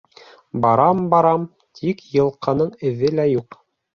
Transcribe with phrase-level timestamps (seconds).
[0.63, 1.43] Барам-барам,
[1.81, 3.59] тик йылҡының эҙе лә юҡ.